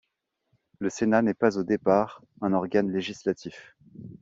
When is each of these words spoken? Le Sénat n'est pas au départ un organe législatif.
Le 0.79 0.89
Sénat 0.89 1.21
n'est 1.21 1.35
pas 1.35 1.59
au 1.59 1.63
départ 1.63 2.23
un 2.41 2.53
organe 2.53 2.91
législatif. 2.91 3.75